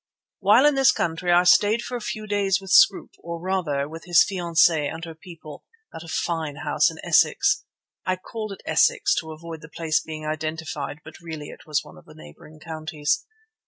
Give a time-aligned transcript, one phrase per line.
[0.39, 4.05] While in this country I stayed for a few days with Scroope, or, rather, with
[4.05, 7.65] his fiancée and her people, at a fine house in Essex.
[8.03, 11.99] (I called it Essex to avoid the place being identified, but really it was one
[11.99, 13.27] of the neighbouring counties.)